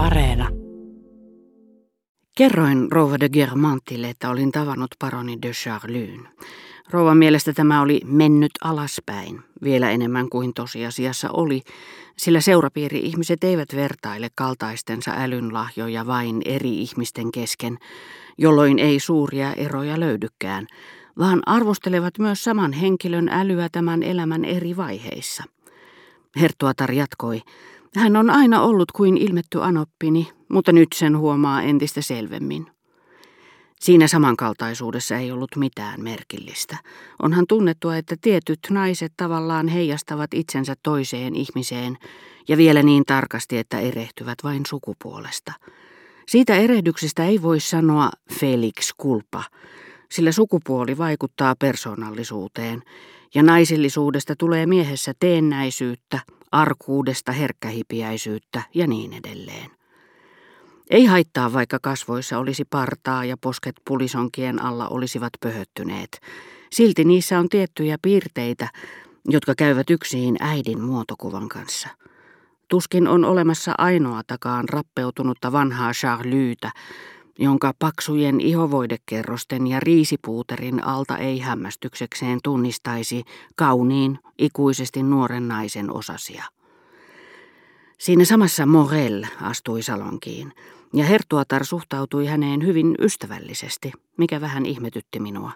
[0.00, 0.48] Areena.
[2.36, 6.28] Kerroin rouva de Germantille, että olin tavannut paroni de Charlyn.
[6.90, 11.62] Rouvan mielestä tämä oli mennyt alaspäin, vielä enemmän kuin tosiasiassa oli,
[12.16, 17.78] sillä seurapiiri-ihmiset eivät vertaile kaltaistensa älynlahjoja vain eri ihmisten kesken,
[18.38, 20.66] jolloin ei suuria eroja löydykään,
[21.18, 25.44] vaan arvostelevat myös saman henkilön älyä tämän elämän eri vaiheissa.
[26.40, 27.42] Herttuatar jatkoi,
[27.96, 32.66] hän on aina ollut kuin ilmetty anoppini, mutta nyt sen huomaa entistä selvemmin.
[33.80, 36.76] Siinä samankaltaisuudessa ei ollut mitään merkillistä.
[37.22, 41.98] Onhan tunnettua, että tietyt naiset tavallaan heijastavat itsensä toiseen ihmiseen,
[42.48, 45.52] ja vielä niin tarkasti, että erehtyvät vain sukupuolesta.
[46.28, 49.42] Siitä erehdyksestä ei voi sanoa Felix kulpa,
[50.12, 52.82] sillä sukupuoli vaikuttaa persoonallisuuteen,
[53.34, 56.18] ja naisillisuudesta tulee miehessä teennäisyyttä,
[56.52, 59.70] arkuudesta herkkähipiäisyyttä ja niin edelleen.
[60.90, 66.20] Ei haittaa, vaikka kasvoissa olisi partaa ja posket pulisonkien alla olisivat pöhöttyneet.
[66.72, 68.68] Silti niissä on tiettyjä piirteitä,
[69.28, 71.88] jotka käyvät yksin äidin muotokuvan kanssa.
[72.68, 76.70] Tuskin on olemassa ainoatakaan rappeutunutta vanhaa Charlyytä,
[77.38, 83.24] jonka paksujen ihovoidekerrosten ja riisipuuterin alta ei hämmästyksekseen tunnistaisi
[83.56, 86.44] kauniin, ikuisesti nuoren naisen osasia.
[87.98, 90.52] Siinä samassa Morel astui salonkiin,
[90.94, 95.52] ja Hertuatar suhtautui häneen hyvin ystävällisesti, mikä vähän ihmetytti minua.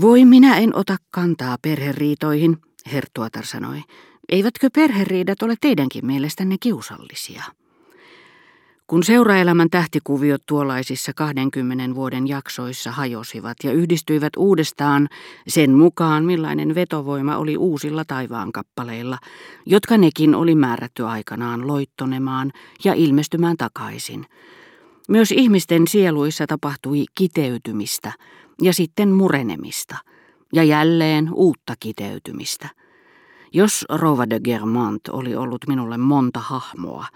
[0.00, 2.56] Voi minä en ota kantaa perheriitoihin,
[2.92, 3.82] Hertuatar sanoi.
[4.28, 7.44] Eivätkö perheriidat ole teidänkin mielestänne kiusallisia?
[8.90, 15.08] Kun seuraelämän tähtikuviot tuollaisissa 20 vuoden jaksoissa hajosivat ja yhdistyivät uudestaan
[15.48, 19.18] sen mukaan, millainen vetovoima oli uusilla taivaan kappaleilla,
[19.66, 22.52] jotka nekin oli määrätty aikanaan loittonemaan
[22.84, 24.26] ja ilmestymään takaisin.
[25.08, 28.12] Myös ihmisten sieluissa tapahtui kiteytymistä
[28.62, 29.96] ja sitten murenemista
[30.52, 32.68] ja jälleen uutta kiteytymistä.
[33.52, 37.06] Jos Rova de Germant oli ollut minulle monta hahmoa,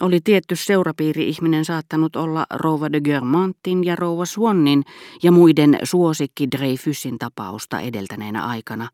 [0.00, 4.82] oli tietty seurapiiri-ihminen saattanut olla rouva de Germantin ja rouva Swannin
[5.22, 8.88] ja muiden suosikki Dreyfusin tapausta edeltäneenä aikana,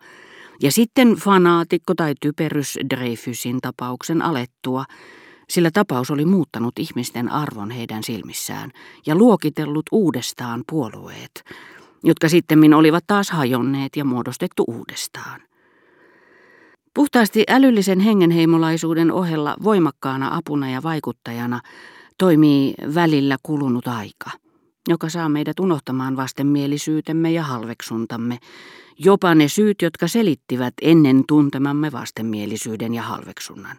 [0.62, 4.84] ja sitten fanaatikko tai typerys Dreyfusin tapauksen alettua,
[5.48, 8.70] sillä tapaus oli muuttanut ihmisten arvon heidän silmissään
[9.06, 11.44] ja luokitellut uudestaan puolueet,
[12.04, 15.47] jotka sitten olivat taas hajonneet ja muodostettu uudestaan.
[16.94, 21.60] Puhtaasti älyllisen hengenheimolaisuuden ohella voimakkaana apuna ja vaikuttajana
[22.19, 24.31] toimii välillä kulunut aika,
[24.88, 28.38] joka saa meidät unohtamaan vastenmielisyytemme ja halveksuntamme,
[28.99, 33.76] jopa ne syyt, jotka selittivät ennen tuntemamme vastenmielisyyden ja halveksunnan.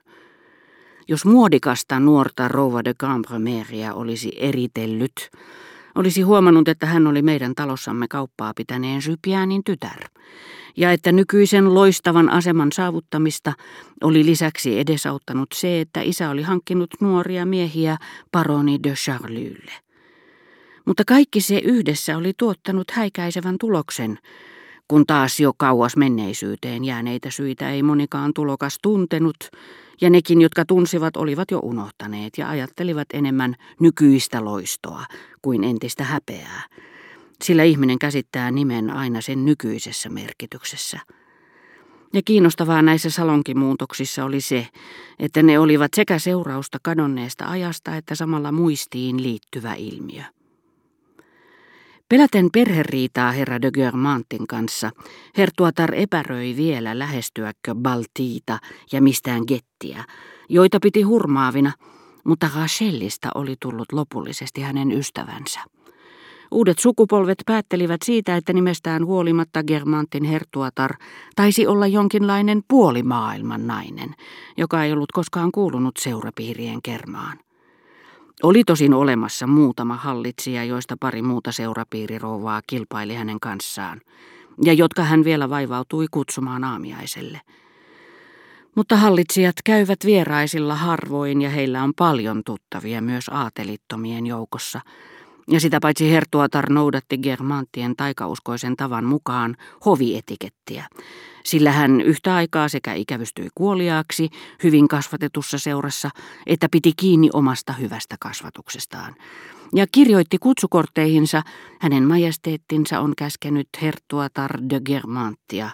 [1.08, 5.30] Jos muodikasta nuorta rouva de Cambremeria olisi eritellyt,
[5.96, 10.04] olisi huomannut, että hän oli meidän talossamme kauppaa pitäneen Sypiäänin tytär,
[10.80, 13.54] ja että nykyisen loistavan aseman saavuttamista
[14.04, 17.98] oli lisäksi edesauttanut se, että isä oli hankkinut nuoria miehiä
[18.32, 19.72] paroni de Charlylle.
[20.86, 24.20] Mutta kaikki se yhdessä oli tuottanut häikäisevän tuloksen,
[24.88, 29.38] kun taas jo kauas menneisyyteen jääneitä syitä ei monikaan tulokas tuntenut,
[30.02, 35.06] ja nekin, jotka tunsivat, olivat jo unohtaneet ja ajattelivat enemmän nykyistä loistoa
[35.42, 36.64] kuin entistä häpeää,
[37.44, 41.00] sillä ihminen käsittää nimen aina sen nykyisessä merkityksessä.
[42.14, 44.68] Ja kiinnostavaa näissä salonkimuutoksissa oli se,
[45.20, 50.24] että ne olivat sekä seurausta kadonneesta ajasta että samalla muistiin liittyvä ilmiö.
[52.10, 54.92] Peläten perheriitaa herra de Germantin kanssa,
[55.38, 58.60] hertuatar epäröi vielä lähestyäkö Baltiita
[58.92, 60.04] ja mistään gettiä,
[60.50, 61.72] joita piti hurmaavina,
[62.24, 65.60] mutta Rachelista oli tullut lopullisesti hänen ystävänsä.
[66.52, 70.92] Uudet sukupolvet päättelivät siitä, että nimestään huolimatta Germantin hertuatar
[71.36, 74.16] taisi olla jonkinlainen puolimaailman nainen,
[74.58, 77.40] joka ei ollut koskaan kuulunut seurapiirien kermaan.
[78.44, 84.02] Oli tosin olemassa muutama hallitsija, joista pari muuta seurapiirirouvaa kilpaili hänen kanssaan,
[84.64, 87.42] ja jotka hän vielä vaivautui kutsumaan aamiaiselle.
[88.76, 94.82] Mutta hallitsijat käyvät vieraisilla harvoin ja heillä on paljon tuttavia myös aatelittomien joukossa–
[95.50, 99.56] ja sitä paitsi Hertuatar noudatti Germanttien taikauskoisen tavan mukaan
[99.86, 100.86] hovietikettiä,
[101.46, 104.30] sillä hän yhtä aikaa sekä ikävystyi kuoliaaksi
[104.64, 106.10] hyvin kasvatetussa seurassa,
[106.48, 109.16] että piti kiinni omasta hyvästä kasvatuksestaan.
[109.76, 111.42] Ja kirjoitti kutsukortteihinsa,
[111.80, 115.70] hänen majesteettinsa on käskenyt Hertuatar de Germanttia,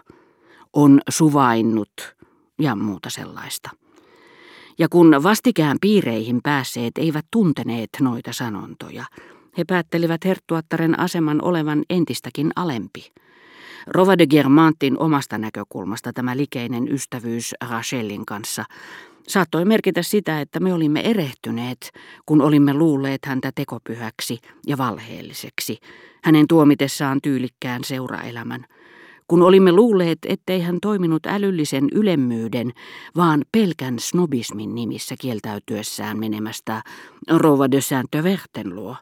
[0.73, 2.15] on suvainnut
[2.59, 3.69] ja muuta sellaista.
[4.79, 9.05] Ja kun vastikään piireihin päässeet eivät tunteneet noita sanontoja,
[9.57, 13.11] he päättelivät herttuattaren aseman olevan entistäkin alempi.
[13.87, 18.65] Rova de Germantin omasta näkökulmasta tämä likeinen ystävyys Rachelin kanssa
[19.27, 21.91] saattoi merkitä sitä, että me olimme erehtyneet,
[22.25, 25.77] kun olimme luulleet häntä tekopyhäksi ja valheelliseksi,
[26.23, 28.65] hänen tuomitessaan tyylikkään seuraelämän,
[29.27, 32.71] kun olimme luulleet, ettei hän toiminut älyllisen ylemmyyden,
[33.15, 36.81] vaan pelkän snobismin nimissä kieltäytyessään menemästä
[37.29, 38.95] Rova de Saint-Verten luo,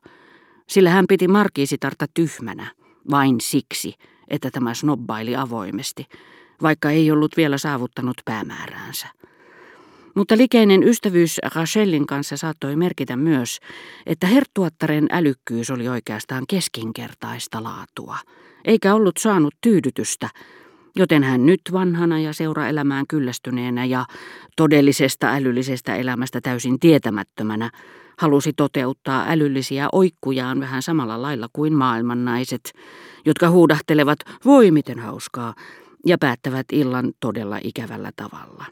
[0.67, 2.67] sillä hän piti markiisitarta tyhmänä,
[3.11, 3.93] vain siksi,
[4.27, 6.05] että tämä snobbaili avoimesti,
[6.61, 9.07] vaikka ei ollut vielä saavuttanut päämääräänsä.
[10.15, 13.59] Mutta likeinen ystävyys Rachelin kanssa saattoi merkitä myös,
[14.05, 18.17] että herttuattaren älykkyys oli oikeastaan keskinkertaista laatua,
[18.65, 20.29] eikä ollut saanut tyydytystä,
[20.95, 24.05] joten hän nyt vanhana ja seuraelämään kyllästyneenä ja
[24.55, 27.69] todellisesta älyllisestä elämästä täysin tietämättömänä
[28.23, 32.73] halusi toteuttaa älyllisiä oikkujaan vähän samalla lailla kuin maailmannaiset,
[33.25, 35.53] jotka huudahtelevat voi miten hauskaa
[36.05, 38.65] ja päättävät illan todella ikävällä tavalla.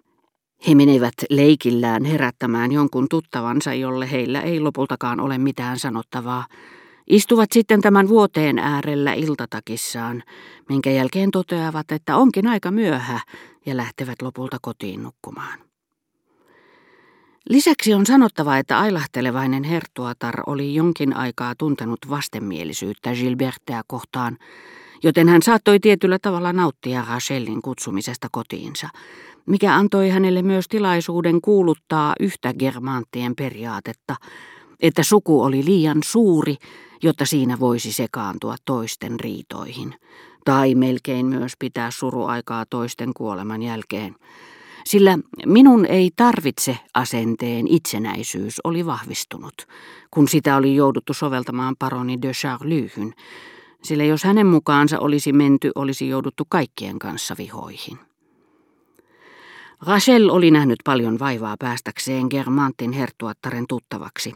[0.67, 6.45] He menevät leikillään herättämään jonkun tuttavansa, jolle heillä ei lopultakaan ole mitään sanottavaa.
[7.07, 10.23] Istuvat sitten tämän vuoteen äärellä iltatakissaan,
[10.69, 13.19] minkä jälkeen toteavat, että onkin aika myöhä
[13.65, 15.70] ja lähtevät lopulta kotiin nukkumaan.
[17.49, 24.37] Lisäksi on sanottava, että ailahtelevainen herttuatar oli jonkin aikaa tuntenut vastenmielisyyttä Gilbertea kohtaan,
[25.03, 28.89] joten hän saattoi tietyllä tavalla nauttia Rachelin kutsumisesta kotiinsa,
[29.45, 34.15] mikä antoi hänelle myös tilaisuuden kuuluttaa yhtä germanttien periaatetta,
[34.79, 36.55] että suku oli liian suuri,
[37.03, 39.95] jotta siinä voisi sekaantua toisten riitoihin,
[40.45, 44.15] tai melkein myös pitää suruaikaa toisten kuoleman jälkeen.
[44.85, 49.67] Sillä minun ei tarvitse asenteen itsenäisyys oli vahvistunut,
[50.11, 53.13] kun sitä oli jouduttu soveltamaan paroni de Charlyhyn,
[53.83, 57.97] sillä jos hänen mukaansa olisi menty, olisi jouduttu kaikkien kanssa vihoihin.
[59.85, 64.35] Rachel oli nähnyt paljon vaivaa päästäkseen Germantin herttuattaren tuttavaksi.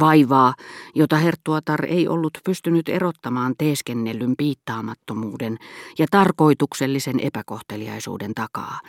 [0.00, 0.54] Vaivaa,
[0.94, 5.58] jota herttuatar ei ollut pystynyt erottamaan teeskennellyn piittaamattomuuden
[5.98, 8.80] ja tarkoituksellisen epäkohteliaisuuden takaa,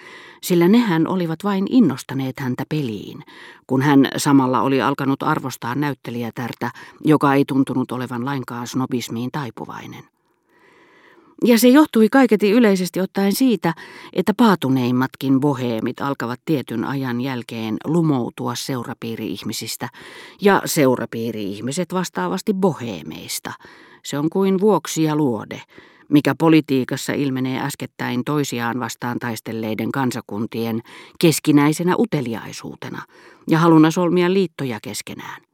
[0.42, 3.24] sillä nehän olivat vain innostaneet häntä peliin,
[3.68, 6.72] kun hän samalla oli alkanut arvostaa näyttelijätärtä,
[7.06, 10.11] joka ei tuntunut olevan lainkaan snobismiin taipuvainen.
[11.46, 13.74] Ja se johtui kaiketi yleisesti ottaen siitä,
[14.14, 19.90] että paatuneimmatkin boheemit alkavat tietyn ajan jälkeen lumoutua seurapiiri-ihmisistä,
[20.42, 23.54] ja seurapiiri-ihmiset vastaavasti boheemeista.
[24.06, 25.62] Se on kuin vuoksi ja luode,
[26.10, 30.82] mikä politiikassa ilmenee äskettäin toisiaan vastaan taistelleiden kansakuntien
[31.20, 33.02] keskinäisenä uteliaisuutena
[33.50, 35.51] ja haluna solmia liittoja keskenään.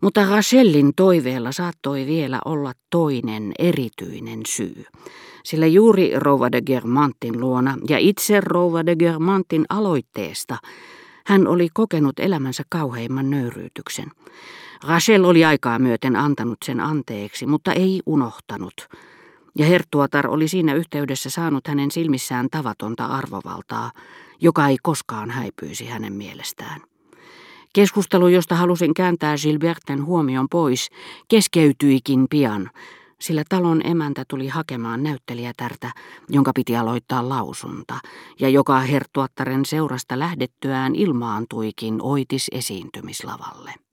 [0.00, 4.84] Mutta Rachelin toiveella saattoi vielä olla toinen erityinen syy,
[5.44, 10.56] sillä juuri Rouva de Germantin luona ja itse Rouva de Germantin aloitteesta
[11.28, 14.10] hän oli kokenut elämänsä kauheimman nöyryytyksen.
[14.86, 18.88] Rachel oli aikaa myöten antanut sen anteeksi, mutta ei unohtanut.
[19.58, 23.90] Ja Herttuatar oli siinä yhteydessä saanut hänen silmissään tavatonta arvovaltaa,
[24.40, 26.80] joka ei koskaan häipyisi hänen mielestään.
[27.78, 30.90] Keskustelu, josta halusin kääntää Gilberten huomion pois,
[31.28, 32.70] keskeytyikin pian,
[33.20, 35.90] sillä talon emäntä tuli hakemaan näyttelijätärtä,
[36.28, 37.94] jonka piti aloittaa lausunta,
[38.40, 43.87] ja joka herttuattaren seurasta lähdettyään ilmaantuikin oitis esiintymislavalle.